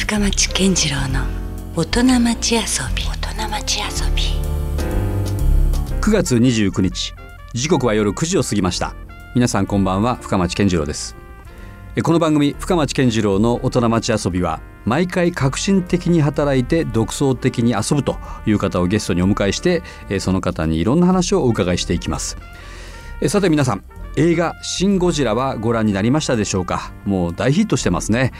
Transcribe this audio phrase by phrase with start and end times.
[0.00, 1.26] 深町健次郎の
[1.76, 2.60] 大人町遊
[2.96, 3.04] び。
[3.04, 3.86] 大人町遊
[4.16, 4.22] び。
[6.00, 7.12] 9月29日
[7.52, 8.96] 時刻は夜9時を過ぎました。
[9.34, 11.14] 皆さんこんばんは深町健次郎です。
[12.02, 19.82] この番組深町健次郎の大人町遊びは毎回革新的に働いて独創的に遊ぶという方をゲストにお迎えして
[20.18, 22.38] その方にいろんな話をお伺いしていきます。
[23.28, 23.84] さて皆さん
[24.22, 26.92] 映画「シン・ゴジラ」はご覧になりましたでしょうか？
[27.06, 28.32] もう大ヒットしてますね。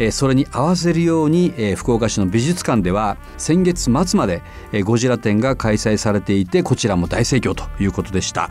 [0.00, 8.50] えそれに合わせるようにえ福岡市の美術館では先月末までえゴジラ展が開催されていてこちらも大盛況ということでした。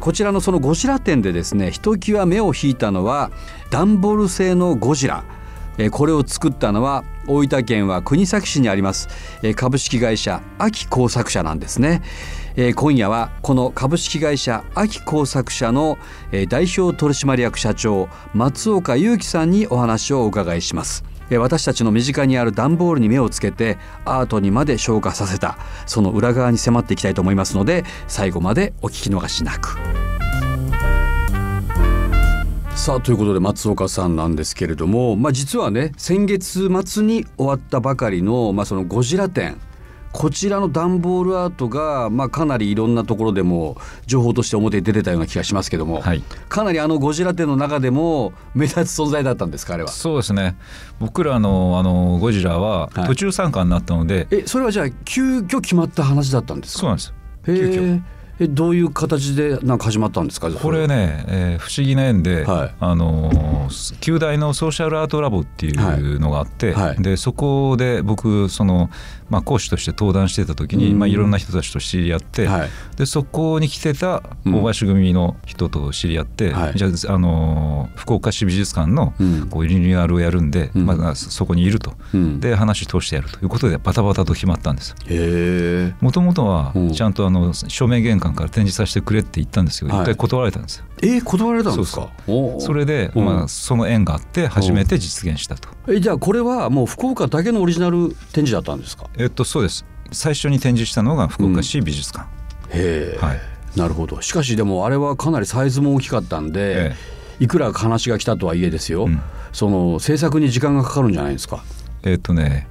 [0.00, 3.30] こちらのそのゴジラ展でですねひときわ目を引いたのは
[3.70, 5.24] 段ボール製のゴジラ。
[5.92, 9.08] これを作ったのは大分県は国東市にあります
[9.54, 12.02] 株式会社秋工作社なんですね。
[12.60, 15.96] え今夜はこの株式会社秋工作社の
[16.32, 29.78] え代表取締役社長松岡裕樹さんにお話をお伺いしますえ私たちの身近にある段ボールに目をつけてアートにまで昇華させたその裏側に迫っていきたいと思いますので最後までお聞き逃しなく。
[32.74, 39.60] さあということで松岡さんなんですけれども、まあ、実はね先月末に終わったばかりの,、まあそのゴジラ展
[40.12, 49.88] こちらの段ボールアートが、まあ、かなりいろんなところでも情報として表に出てたような気がしますけども、はい、かなりあのゴジラ展の中でも目立つ存在だったんですかあれは？
[49.90, 50.56] そうですね。
[50.98, 56.80] 僕らのあのゴジラは途中参加になったので、えそれはじゃあ急遽決まった話だったんですか？
[56.80, 57.14] そうなんです。
[57.46, 57.80] へ急遽。
[57.82, 58.02] ー
[58.40, 60.50] えどういう形でなんか始まったんですか？
[60.50, 62.74] これね、えー不思議な縁で、はい。
[62.78, 66.88] あのー旧大のソーシャルアートラボっていうのがあって、はい。
[66.90, 67.02] はい。
[67.02, 68.88] でそこで僕その、
[69.28, 70.98] まあ、講師として登壇してた時に、うん。
[70.98, 72.68] まあ、いろんな人たちと知り合って、はい。
[72.96, 74.54] でそこに来てたうん。
[74.54, 76.72] 大林組の人と知り合って、はい。
[76.76, 79.48] じゃあ、あのー福岡市美術館のうん。
[79.50, 80.86] こうリニューアルをやるんで、うん。
[80.86, 81.94] まあ、そそこにいると。
[82.14, 82.40] うん。
[82.40, 84.94] で話通してやるということでバタバタと決まったんです。
[86.00, 86.92] もともとはうん。
[86.92, 90.02] ちゃんとあの正面玄関から展示させてくれって言ったんですけど、はい。
[90.02, 90.84] 一回断られたんですよ。
[91.02, 92.10] えー、断られたんですか？
[92.58, 93.24] それで、うん。
[93.24, 95.68] まあ、その縁があって初めて実現したと。
[95.88, 99.06] えじゃあこれはもう福岡だけのオリジナル展示だったんですか？
[99.16, 99.84] えっとそうです。
[100.10, 102.26] 最初に展示したのが福岡市美術館。
[102.70, 103.40] へえ、はい。
[103.76, 104.20] なるほど。
[104.22, 109.20] しかしでもあれはかなりサイズも大きかったんで、えいくら話が来たとはいえですよ、うん。
[109.52, 111.62] その制作に時間がかかるんじゃないですか？
[112.02, 112.66] えっとね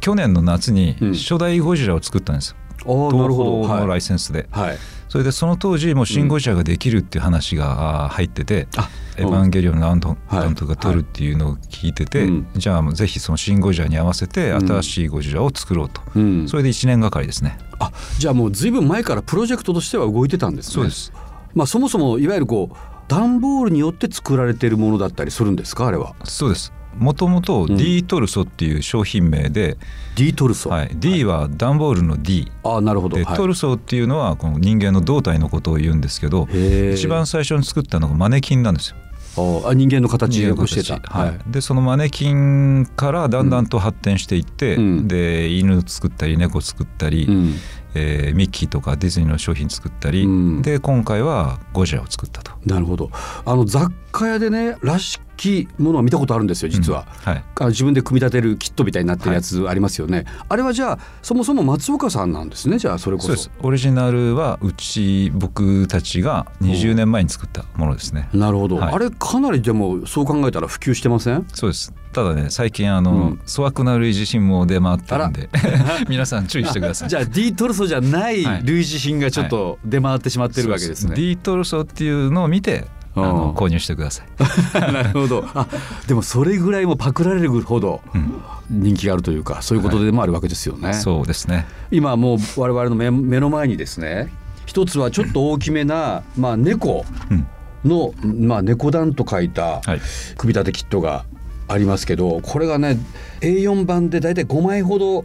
[0.00, 1.14] 去年の夏にうん。
[1.14, 2.56] 初代ゴジラを作ったんですよ。
[2.88, 3.62] ああなるほど。
[3.62, 3.98] 東宝のラはい。
[3.98, 4.78] イセンスで、はい
[5.08, 10.44] それでその当時もうシン・ゴジラができるっていう話が入っててあ「エヴァンゲリオン」の監督はい。
[10.46, 14.66] 監督が撮るっていうのを聞いてて、じゃあぜひその「シン・ゴジラ」に合わせてうん。
[14.66, 16.48] 新しいゴジラを作ろうと、うん。
[16.48, 17.58] それで1年がかりですね。
[17.78, 20.74] あじゃあもうずいぶん前からプロジェクトとしては動いてたんですね。
[20.74, 21.12] そうです。
[21.54, 22.76] まあそもそもいわゆるこう
[23.08, 26.14] 段ボールによって作られているものだったりするんですかあれは？
[26.24, 29.76] そうですもともとうん D トルソっていう商品名で、
[30.14, 36.48] D トルソ、はい、D は段ボールの D ああなるほど、で、はい、トルソっていうのはこの人間の胴体のことを言うんですけど
[36.94, 38.96] 一番最初に作ったのがマネキンなんですよ。
[39.38, 40.98] ああ人間の形をしてた。
[40.98, 41.52] 形はい。
[41.52, 45.08] でそのマネキンからだんだんと発展していって、うん。
[45.08, 47.54] で犬作ったり猫作ったり、うん。
[47.94, 50.62] えーミッキーとかディズニーの商品作ったり、うん。
[50.62, 52.52] で今回はゴジラを作ったと。
[52.64, 53.10] なるほど。
[53.44, 63.50] あの雑貨屋でねらしきものは見たことあるんですよ実は、うんはい自分で組み立てるキットみたいになってるやつありますよね、あれはじゃあそもそも松岡さんなんですねじゃあそれこそ。
[63.62, 68.28] オリジナルはうち僕たちが20年前に作ったものですね。
[68.32, 68.94] なるほど、はい。
[68.94, 71.46] あれかなりでもそう考えたら普及してません？
[71.52, 71.92] そうです。
[72.12, 73.40] ただね最近あの、うん。
[73.46, 75.48] 粗悪な類似品も出回ってるんで。
[76.08, 77.08] 皆さん注意してください。
[77.08, 78.62] じゃあ D トルソじゃないはい。
[78.64, 81.14] 類似品がちょっと出回ってしまってるわけですね。
[81.16, 82.84] D トルソっていうのを見て
[83.16, 84.26] あうんの購入してください。
[84.92, 85.66] なるほどあ
[86.06, 88.34] でもそれぐらいもパクられるほどうん
[88.68, 90.92] 人気があるというかそういうことでもあるわけですよね。
[90.92, 91.66] そうですね。
[91.90, 94.32] 今もう我々の目目の前にですね
[94.66, 97.46] 一つはちょっと大きめな、まあ、猫うん
[97.84, 100.00] の、まあ、猫団と書いたはい
[100.36, 101.24] 組み立てキットが
[101.68, 102.98] ありますけどこれがね
[103.40, 105.24] A4 版で大体5枚ほど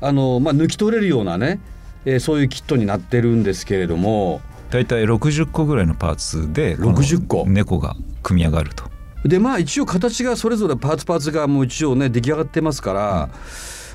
[0.00, 1.60] あの、まあ、抜き取れるようなね、
[2.04, 4.40] えーそういうキットになってるんですけれども
[4.72, 8.90] だいたい60個ぐらいのパーツでこの60個猫が組み上がると。
[9.24, 13.28] でまあ一応形がそれぞれパーツパーツがもう一応ね出来上がってますから、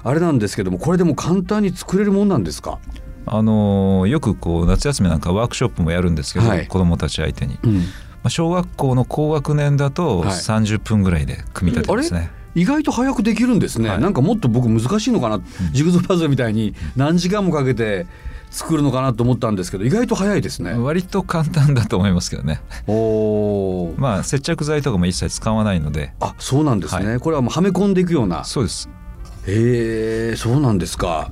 [0.03, 2.79] あれなんですけどもこれでも簡単に作れるもんなんですか、
[3.25, 6.67] あのーよくこう夏休みなんかワークショップもやるんですけど、はい。
[6.67, 7.81] 子どもたち相手に、まうん、
[8.23, 10.29] あ、小学校の高学年だとはい。
[10.29, 12.31] 30分ぐらいで組み立てますね。
[12.57, 14.01] 意外と早くできるんですね、はい。
[14.01, 15.39] なんかもっと僕難しいのかな、
[15.73, 18.07] ジグゾーパズルみたいに何時間もかけて
[18.49, 20.73] 作るのかなと思ったんですけど意外と早いですね。
[20.73, 22.61] 割と簡単だと思いますけどね。
[22.87, 23.99] おー。
[23.99, 26.13] まあ接着剤とかも一切使わないので。
[26.19, 28.43] あそうなんですね、はこれはもうはめ込んでいくような。
[28.43, 28.89] そうです。
[29.45, 31.29] へえそうなんですか。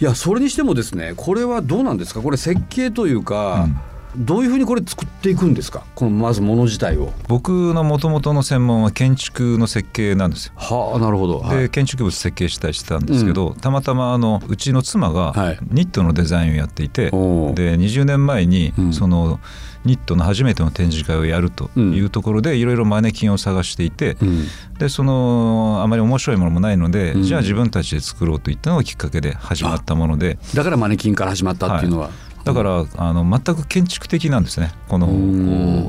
[0.00, 2.20] いやそれにしてもですねこれはどうなんですか？
[2.20, 3.68] これ設計というか、
[4.16, 5.84] どういうふうにこれ作っていくんですか？
[5.94, 7.12] このまずもの自体を。
[7.28, 10.52] 僕のもともとの専門は建築の設計なんですよ。
[10.56, 11.58] はあなるほど、はい。
[11.58, 15.58] で建築物設計したりしてたんですけど、たまたまあのうちの妻はがい。
[15.70, 17.54] ニットのデザインをやっていて、おー。
[17.54, 18.92] で20年前にうん。
[18.92, 19.40] その
[19.84, 24.44] ニットの初めての展示会をやるというところでいろいろマネキンを探していて、うん。
[24.78, 27.22] でそのあまり面白いものもないので、うん。
[27.24, 30.38] じゃあ自分たちで作ろうといったのがきっかけで始まったもので。
[30.54, 32.10] だからマネキンから始まったっていうのは、
[32.44, 34.72] だからあの全く建築的なんですね。
[34.88, 35.08] この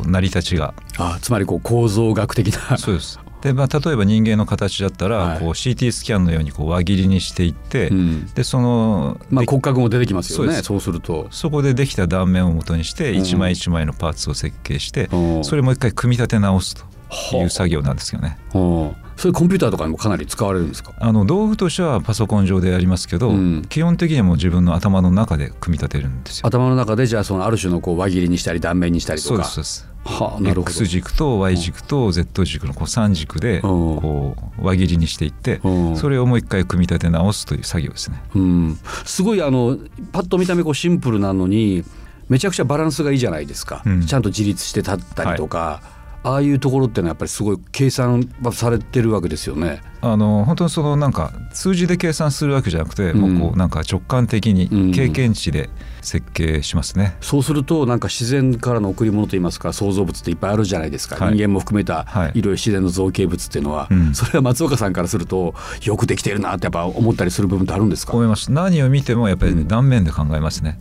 [0.06, 0.74] 成り立ちが。
[0.98, 2.78] あつまりこう構造学的な。
[2.78, 3.20] そうです。
[3.42, 5.40] で、まあ、例えば人間の形だったら、はい。
[5.40, 8.26] こう CT スキャンのようにこう輪切りにしていって、うん。
[8.34, 10.54] でその、まあ、で骨格も出てきますよね。
[10.64, 10.92] そうです。
[10.92, 11.28] ると。
[11.30, 13.18] そこでできた断面をもとにしてうん。
[13.18, 15.44] 一枚一枚のパーツを設計して、うん。
[15.44, 16.88] それをもう一回組み立て直すとは
[17.34, 17.50] あいう。
[17.50, 18.38] 作業なんですよね。
[18.54, 18.60] う。
[18.60, 20.94] んそれコンピューターとかにもかなり使われるんですか？
[21.00, 23.66] あの道具としてはパソコン上でやりますけど、うん。
[23.70, 26.48] 基本的にはもう自分の頭の中で組み立てるんですよ。
[26.48, 29.30] 頭の中でじゃあそのある種のこう輪切りにしたり断面にしたりとか。
[29.30, 29.96] そうですそうです。
[30.06, 30.72] はあなるほど。
[30.72, 33.62] X 軸と Y 軸と Z 軸のこう3軸でうん。
[33.62, 35.98] こう輪切りにしていってうん。
[35.98, 38.22] それをもう一回組み立て直すという作業ですね。
[38.36, 39.78] うん、すごいあの
[40.12, 41.84] パッと見た目こうシンプルなのに
[42.28, 44.06] めちゃくちゃバランスがいいじゃないですか、うん。
[44.06, 45.82] ちゃんと自立して立ったりとか、
[46.26, 49.84] ああいうところってのはやっぱりすごい計算はされてるわけですよね。
[50.12, 53.20] あの本当にそのなんか数字で計算するわけじゃなくて、うん。
[53.40, 54.56] もうこうなんか直感的うん。
[54.56, 55.70] に経験値で
[56.02, 57.16] 設計しますね。
[57.22, 61.34] そうするとなんか自然からの贈り物といいますか創造物っていっぱいあるじゃないですか、はい。
[61.36, 62.30] 人間も含めたはい。
[62.30, 64.14] いろいろ自然の造形物っていうのは、うん。
[64.14, 68.14] それは松岡さんからするとよくできてるなってやっぱ思ったりする部分ってあるんですか？
[68.14, 70.80] 思います何を見てもやっぱり、ね断面で考えますね。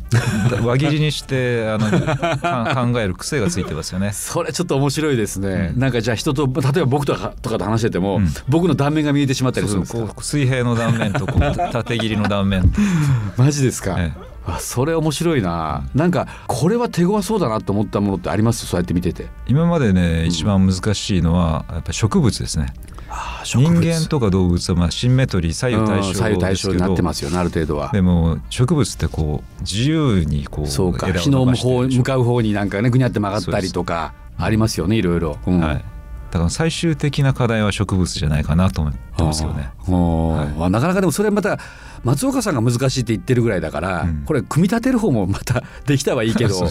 [0.62, 4.12] 輪切りにしてあのか考える癖がついてますよね。
[4.14, 5.80] それちょっと面白いですね、うん。
[5.80, 8.28] なんかじゃあ人と例えば僕とかとかと話してても、うん。
[8.48, 10.22] 僕の断面が見えてしまったりするんですか？
[10.22, 11.40] 水平の断面とこう
[11.72, 12.70] 縦切りの断面。
[12.70, 12.80] と、
[13.38, 14.12] マジですか、え
[14.46, 18.66] あそれ面白いな、なんかこれは手強そうだなと思ったものってあります？
[18.66, 19.28] そうやって見てて。
[19.46, 22.74] 今までね一番難しいのはやっぱり植物ですね。
[23.44, 27.90] 人間とか動物はまあシンメトリー左右対称うん左右対称になってますよねある程度は。
[27.92, 35.60] でも植物ってこう自由にこうそうか日の向かう方になんかねぐにゃって曲がったりとかありますよねいろいろ、うん。
[35.60, 35.84] はい、
[36.34, 39.70] だから最終的な課題は植物じゃないかなと思ってますよね。
[39.78, 41.60] あーあなかなかでもそれまた
[42.02, 46.70] 松岡さんが難しいって言ってるぐらいだから、うんこれ組み立てる方もまたできたはいいけど ね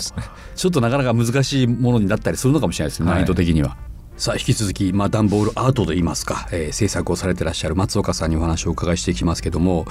[0.56, 3.77] ちょっとなかなか難しいものになったりするのかもしれないですね、はい難易度的には。
[4.15, 9.86] さあ引き続き、まあ、段ボールアートといいますか、えー制作をされてらっしゃる松岡さんにお話をお伺いしていきますけども、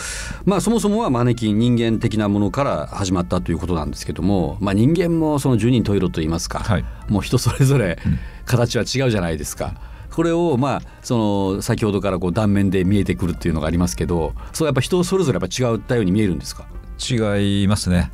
[0.44, 6.84] まあ、そもそもはマネキン人間的なものから始まったということなんですけども、まあ、人間もその十人十色といいますか、はい。
[7.08, 7.98] もう人それぞれ
[8.46, 9.74] 形は違うじゃないですか。
[10.10, 16.66] これをまあその先ほどからこう断面で見えてくるっていうのがありますけどそうやっぱ人それぞれやっぱ違ったように見えるんですか？
[17.00, 18.10] 違いますね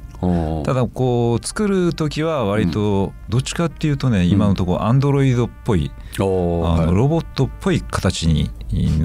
[0.64, 8.50] ただこう作る時は割とどっちかっていうとね、今のところアンドロイドっぽい、あのロボットっぽい形に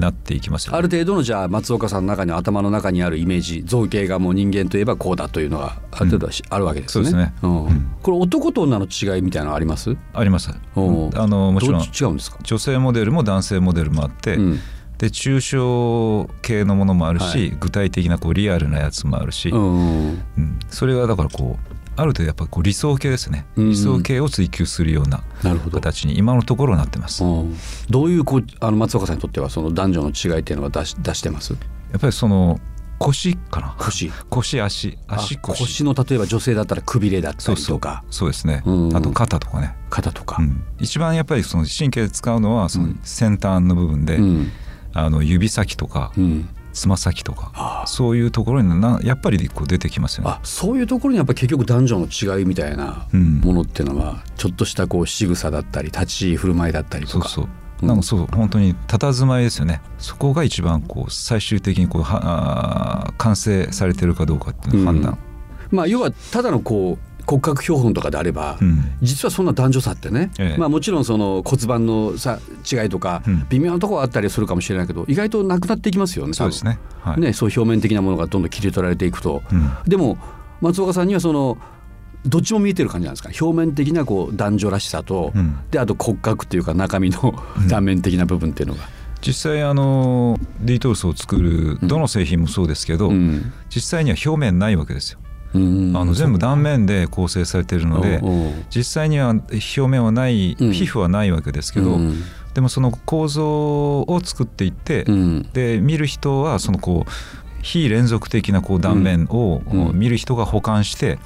[0.00, 7.10] なっていきますよねある程度のじゃあ松岡さんの中に頭の中にあるイメージ造形がもう人間といえばこうだというのがある程度あるわけですよね。
[7.10, 9.96] そうですねうんうんこれ男と女の違いみたいなのあります？
[10.12, 12.38] ありますあのもちろん違うんですか？
[12.42, 14.58] 女性モデルも男性モデルもあって、うん
[14.98, 17.50] で抽象系のものもあるし、はい。
[17.50, 23.70] 具体的なこうリアルなやつもあるし、うんうんそれがだからこうある程度やっぱこう理想系ですね、うん。
[23.70, 25.22] 理想系を追求するような。
[25.72, 27.56] 形に今のところなってます、やうん
[27.90, 31.54] どういうこうあの松岡さんにとってはその男女の違いっていうのは出し出してます？
[31.54, 31.56] っ
[32.00, 32.60] ぱりその
[32.98, 33.74] 腰かな？
[33.78, 34.10] 腰。
[34.30, 34.98] 腰足。
[35.08, 35.58] 足あ腰。
[35.60, 37.76] 腰の例えば女性だったらくびれだったそうそう。
[37.76, 38.96] りとかそうですね、うん。
[38.96, 40.36] あと肩とかね、肩とか。
[40.40, 40.42] う。
[40.42, 40.64] ん。
[40.78, 43.00] 一番やっぱりその神経で使うのはそのうん。
[43.02, 44.50] 先端の部分で、うん
[44.94, 46.48] あの指先とかうん。
[46.72, 50.30] つま先とか、そういうところになやっぱりこう出てきますよね。
[50.30, 53.38] あそういうところにやっぱ結局男女の違いみたいなうん。
[53.38, 57.28] ものっていうのはちょっとしたこう仕草だったり立ち居振る舞いだったりとか。
[57.28, 57.52] そうそう。
[57.82, 57.88] うん。
[57.88, 59.82] なんかそう本当に佇まいですよね。
[59.98, 65.16] そこが一番こう最終的にこうは完成されてるかどうかっていう判断、
[65.70, 68.84] まあ要はただのこう骨格標本とかであれば、うん。
[69.02, 70.58] 実はそんな男女差ってね、ええ。
[70.58, 72.38] まあもちろんその骨盤のさ
[72.70, 73.46] 違いとか、うん。
[73.48, 76.78] 微妙なところはあったりするかもしれないけど意外となくなっていきますよねそうですね。
[77.00, 79.70] はい、ねそう表面的なものがどんどん切り取られていくと、うん。
[79.86, 80.18] でも
[80.60, 81.58] 松岡さんにはその
[82.26, 83.30] どっちも見えてる感じなんですか？
[83.38, 85.58] 表面的なこう男女らしさと、うん。
[85.70, 87.34] であと骨格っていうか中身の
[87.68, 88.80] 断面的な部分っていうのが。
[89.26, 95.18] 実際あの D トースを作るどの製品もそうですけど、うん、実際には表面ないわけですよ。
[95.54, 95.58] あ
[96.04, 98.20] の全部断面で構成されているので
[98.74, 101.98] 実際には表面はない皮膚はないわけですけど、
[102.54, 105.04] でもその構造を作っていって、
[105.52, 107.10] で見る人はそのこう
[107.62, 109.62] 非連続的なこう断面を
[109.94, 111.18] 見る人が保管して、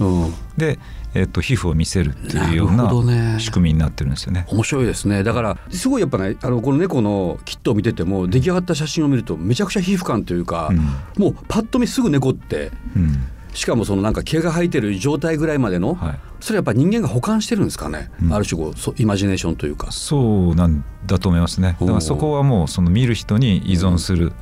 [0.56, 0.78] で
[1.14, 4.47] えっと、皮膚を見せるっていうような仕組みになってるんですよね。
[4.50, 5.25] 面白いですね。
[5.25, 13.16] だからすごいやっぱねあのこの猫のキットを見てても出来上がった写真を見るとめちゃくちゃ皮膚感というか、うん、もうパッと見すぐ猫って、うん、
[13.59, 19.91] しかもそのなんか毛が生えてる状態ぐらいまでの、はい、それやっぱ人間が保管してるんですかね、うん、ある種こうイマジネーションというか。
[19.91, 21.77] そうなんだと思いますね。
[21.81, 24.33] だからそこはもうその見る人に依存する、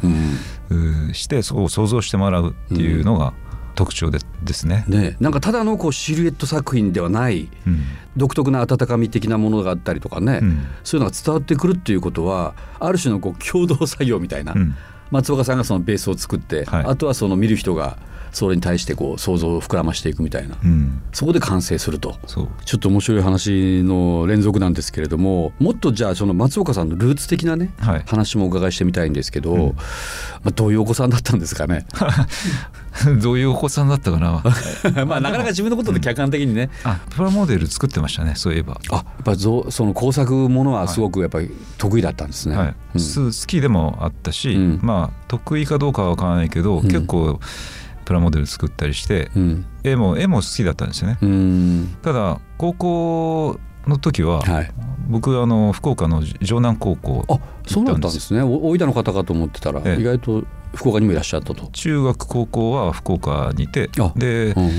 [1.14, 3.32] してそこを想像してもらうっていうのが、
[3.74, 4.84] 特徴でですね。
[4.88, 7.84] ねなんかただのこうシルエット作品ではない、うん、
[8.16, 14.74] 独特な温かみ的なものがあったりとかね、うん、そういうのが伝わってくるっていうことはある種のこう共同作業みたいな、うん、
[15.10, 17.98] 松岡さんがそのベースを作って、はい、あとはその見る人が
[18.32, 22.16] それに対してこう想像を膨らましていくみたいな、うん、そこで完成すると。
[22.26, 29.72] ちょっと面白い話の連続なんですけれどももっとじゃあその松岡さんのルーツ的なね、はい、話もお伺いしてみたいんですけど、うん、ま
[30.48, 31.86] あ、どういうお子さんだったんですかね？
[33.20, 34.42] どういうお子さんだったかな。
[35.06, 38.80] まあなかなか自分のことで客観的にね、うん、あプラモデル作ってましたねそういえば。
[38.90, 42.74] あやっぱその工作ものはすごくやっぱり得意だったんですね、はい。
[42.94, 47.40] うん、好きでもあったし、まあ得意かどうかは分からないけど、結構
[48.04, 51.18] プラモデル作ったりして、うん、絵も絵も好きだったんですよね。
[52.02, 54.70] ただ高校の時は、はい、
[55.08, 58.42] 僕あの福岡の城南高校あそうだったんですね。
[58.42, 60.44] 大分の方かと思ってたら、意外と
[60.74, 61.68] 福岡にもいらっしゃったと。
[61.72, 64.70] 中学高校は福岡にいてで、うん、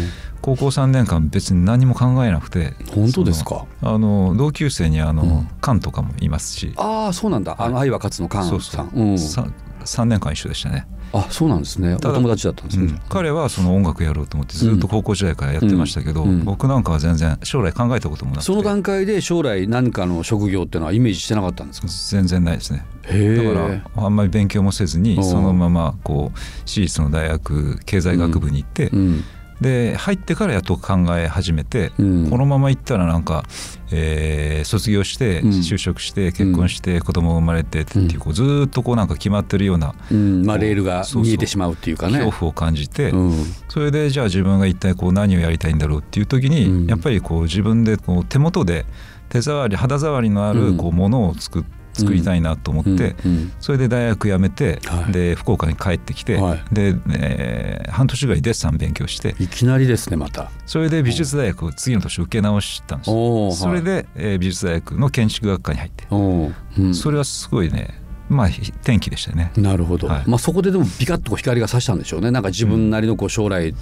[0.42, 3.66] 高校3年間別に何も考えなくて本当ですか？
[3.82, 6.74] あの同級生にあの、うん、カンとかもいますし。
[6.76, 8.50] ああそうなんだ、あの愛は勝つのカンさん。
[8.50, 11.96] そうそう、うん、3年間一緒でしたねあそうなんですね。
[11.96, 18.46] お友達だったんですね、うん、彼はその音楽やろうと思ってずっと高校時代からやってましたけど、うん、僕なんかは全然将来考えたこともなくて。
[18.46, 21.88] その段階で将来何かの職業っていうのはイメージしてなかったんですか？
[22.12, 22.86] 全然ないですね。
[23.04, 29.24] だからあんまり勉強もせずにそのままこう私立の大学経済学部に行って、うん
[29.62, 33.44] で入ってからやっと考え始めて、うん、このままいったらなんか、
[33.92, 42.20] えー、卒業して就職して結婚して子供生まれてっていうこうずっとこうなんか決まってるような、うん、まあ、レールが見えてしまうっていうかね。
[42.20, 48.86] 恐怖を感じて、うん、それでじゃあ自分が一体こう何をやりたいんだろうっていう時に、やっぱりこう自分でこう手元で
[49.30, 53.16] 手触り肌触りのあるこうものを作って作りたいなと思って、
[53.60, 54.80] それで大学辞めて、
[55.12, 56.40] で福岡に帰ってきて、
[56.72, 60.52] で、えー、半年ぐらいデッサン勉強していきなりですねまた。
[60.66, 63.12] それで美術大学を次の年受け直したんです
[63.60, 69.52] それで、えー、美術大学の建築学科に入って、それはすごいねまあ転機でしたね。
[69.56, 72.32] なるほど、はい、まあ、そこででもビカッと光が差したんでしょうね。
[72.32, 73.74] なんか自分なりのこう将来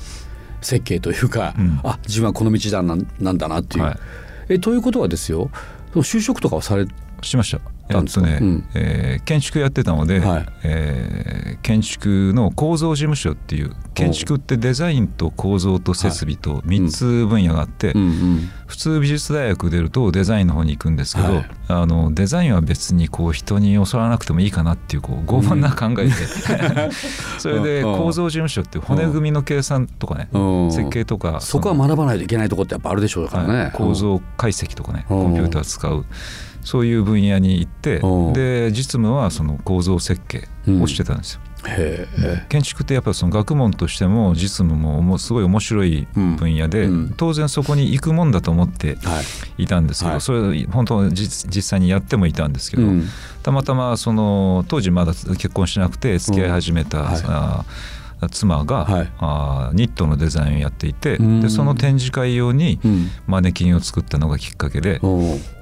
[0.62, 3.84] 設計というか、うん、あ自分はこの道だなんなんだなっていう。
[3.84, 3.98] はい、
[4.50, 5.50] えということはですよ
[5.94, 6.86] 就職とかはされ
[7.22, 7.76] しました。
[7.88, 26.12] えっとね、うん、えー、建築やってたので、はい、えー、建築の構造事務所っていう建築ってデザインと構造と設備と3つ分野があって、はいうんうん、普通美術大学出るとデザインの方に行くんですけど、はい、あのデザインは別にこう人に教わらなくてもいいかなっていうこう傲慢な考えで、
[26.86, 26.92] うん、
[27.40, 30.28] それで構造事務所って骨組みの計算とかね、
[30.72, 36.04] 設計とかそこは学ばないといけないとこってやっぱあるでしょうからね、構造解析とかねコンピューター使う。
[36.66, 38.02] そういう分野に行って
[38.34, 40.50] で実務はその構造設計
[40.82, 41.42] をしてたんですよ。
[42.48, 48.98] 建築ってやっぱその学問としても実務もすごい面白い分野で、当然そこに行くもんだと思って
[49.58, 49.66] い。
[49.66, 52.84] たんですけど、それ本当実際にやってもいたんですけど、
[53.42, 57.66] たまたまその当時まだ結婚しなくて付き合い始めた、
[58.32, 62.80] 妻が、はい、あニットのデザインをやっていてでその展示会用に
[63.28, 65.02] マネキンを作ったのがきっかけで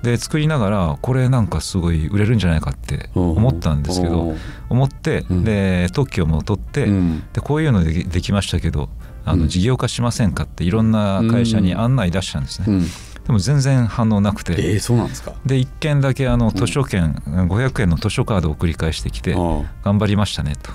[0.04, 4.36] で作りながらこれなんかすごい売れるんじゃないかって思ったんですけど
[4.70, 6.88] 思ってで特許も取って
[7.34, 8.90] でこういうのでできましたけど
[9.26, 12.82] あの事業化しませんかっていろんな会社に案内出したんですね。
[13.26, 15.34] でも全然反応なくて、えー、そうなんですか？
[15.46, 20.72] で1件だけあの図書券、うん、500円の図書カードを繰り返してきて頑張りましたねと。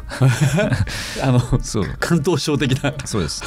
[1.22, 1.84] あのそう。
[2.00, 2.94] 関東省的な。
[3.04, 3.42] そうです。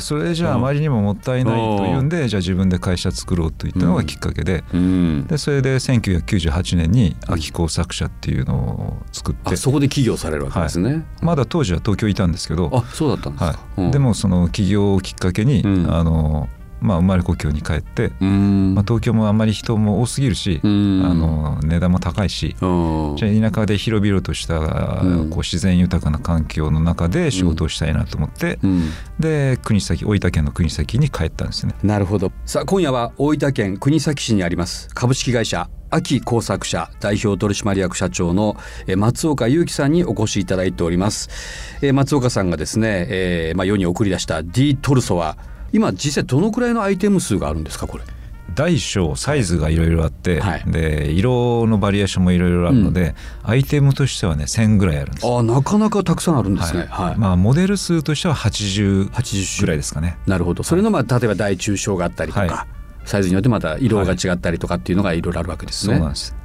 [0.00, 4.64] それじゃああまりにももったいないというんでじゃあ自分で会社作ろうといったのがきっかけで。
[4.72, 9.56] うん、でそれで1998年に秋工作社っていうのを作って。
[9.56, 12.70] そこで起業されるわけですね、はい、まだ当時は東京いたんですけど。
[12.72, 16.48] あそうだったんですか、はい、でもその起業をきっかけに、うん、あの
[16.84, 28.58] まあ、生まれ故郷に帰って、まあ、東京もあんまり人も多すぎるしあの値段も高いしじゃあ田舎で広々としたこう自然豊かな環境の中で仕事をしたいなと思って、
[29.18, 31.74] で国崎大分県の国崎に帰ったんですね。
[31.82, 32.32] なるほど。
[32.44, 38.56] さあ今夜は大分県国崎市にあります株式会社秋工作者代表取締役社長の
[38.96, 41.28] 松岡裕樹さんにお越しいただいております。
[41.92, 45.38] 松岡さんがですね、えーまあ、世に送り出した D トルソは
[45.74, 48.04] 今実際どのくらいのアイテム数があるんですかこれ？
[48.54, 55.26] 大小サイズがいろいろあって、はい、で色のバリエーションもいろいろあるので、うん、アイテムとしてはね1000ぐらいあるんです。
[55.26, 60.16] あなかなかたくさんあるんですね、はい、はい、まあ、モデル数としては80 80ぐらいですかね。
[60.26, 60.62] なるほど。
[60.62, 62.68] それのまあ例えば大中小があったりとか、
[63.04, 65.94] サイズによってまた色が違ったりとかっていうのがいろいろあるわけですね。
[65.94, 66.36] そうなんです。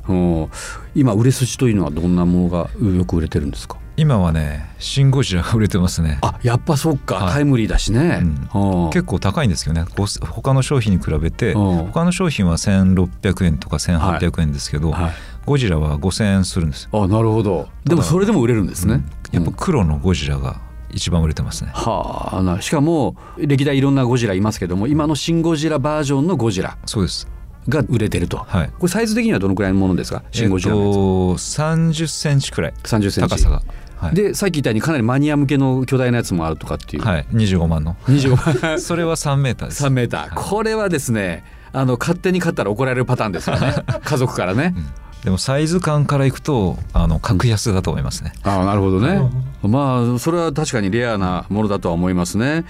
[0.95, 3.77] 今売れ筋というのはどんなものがよく売れてるんですか？
[3.99, 6.19] 今はね「シン・ゴジラ」が売れてますね。
[6.21, 8.21] あやっぱそっか、はい、タイムリーだしね、
[8.55, 9.83] うん、結構高いんですよね。
[10.21, 15.03] 他の商品に比べて他の商品は1600円とか1800円ですけど、はい。
[15.03, 15.13] はい、
[15.45, 17.67] ゴジラは5000円するんですあなるほど。
[17.83, 19.03] でもそれでも売れるんですね、
[19.33, 21.71] うん、やっぱ黒のゴジラが一番売れてますね。
[21.73, 26.77] はあ、しかも歴代いろんなゴジラいますけども今の「シン・ゴジラ」バージョンのゴジラ。
[26.85, 27.27] そうです。
[27.67, 30.23] が売れてると、はい、これサイズ的にはどのくらいのものですか？
[30.31, 30.99] シン・ゴジラのやつ、えっと、
[31.35, 32.73] 30センチくらい。
[32.83, 33.29] 30センチ。
[33.29, 33.61] 高さが。
[33.99, 37.95] はい、でさっき言ったようにかなりマニア向けの巨大なやつもあるとかっていう、はい、25万の。
[38.07, 38.79] 25万。
[38.81, 39.85] それは3メーターです。
[39.85, 43.75] 3メーター、はい、これはですねあの勝手に買ったら怒られるパターンですよね。
[44.03, 44.85] 家族からね、うん。
[45.23, 48.33] でもサイズ感からいくとあの格安だと思いますね。
[48.43, 49.21] あなるほどね。
[49.61, 52.65] まあそれは確かにレアなものだとは思いますね。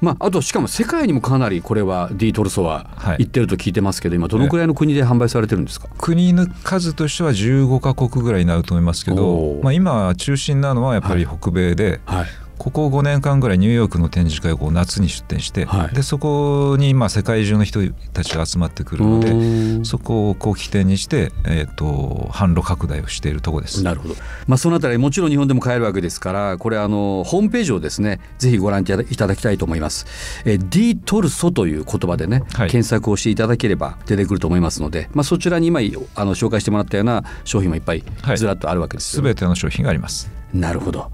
[0.00, 5.88] まああとしかも世界にもかなりこれは D トルソは行ってると聞いてますけど、今どのくらいの国で販売されてるんですか？
[5.98, 12.00] 国の数としては15か国ぐらいになると思いますけど、まあ今中心なのはやっぱり北米で。
[12.06, 12.26] はいはい
[12.64, 17.80] ここ5年間ぐらいニューヨークの展示会を夏に出展して、はい、でそこにまあ世界中の人
[18.14, 23.82] たちが集まってくるのでそこをこう起点にして、えーと、販路拡大をしているところです。
[23.82, 24.14] なるほど、
[24.46, 30.06] まあ、そのあたりもちろん日本でも買えるわけですからこれあのホームページをですねぜひご覧いただきたいと思います。
[30.46, 38.02] えー、D トルソという言葉でね、はい、検索をしていただければ出てくると思いますので、まあ、そちらに今あの紹介してもらったような商品もいっぱい
[38.36, 40.30] ずらっとあるわけですすべ、はい、ての商品があります。
[40.54, 41.10] なるほど。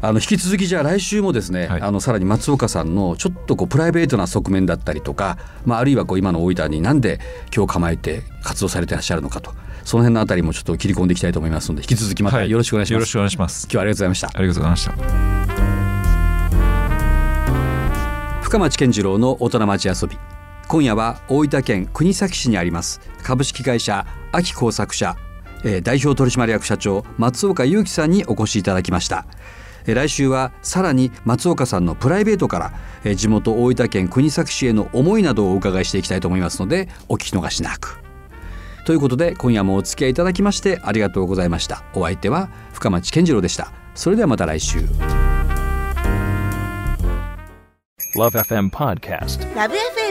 [0.00, 7.20] あの引き続きじゃあ来週もですね、はい、あのさらに松岡さんのちょっとこうプライベートな側面だったりとか、まあ、あるいはこう今の大分になんで
[7.54, 9.52] 今日構えて活動されていらっしゃるのかと
[9.84, 13.64] その辺のあたりもちょっと切り込んでいきたいと思いますので引き続きまたよろしくお願いします、はい、よろしくお願いします。
[13.64, 14.28] 今日はありがとうございました。
[14.28, 14.92] ありがとうございました。
[18.42, 20.16] 深町健次郎の大人町遊び。
[20.68, 25.16] 今夜は大分県国東市にあります株式会社秋工作社、
[25.64, 29.24] えー、代表取締役社長松岡裕樹さんにお越しいただきました
[29.94, 32.72] 来週はさらに松岡さんのプライベートか
[33.04, 37.98] ら地元大分県国東市への思いなどをお伺いしていきたいと思いますのでお聞き逃しなく。
[38.84, 41.84] ということで今夜もお付き合いいただきましてありがとうございました。
[41.94, 43.72] お相手は深町健次郎でした。
[43.94, 44.78] それではまた来週。
[48.16, 49.46] LoveFM Podcast